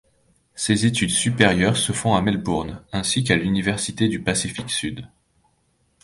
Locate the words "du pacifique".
4.07-4.71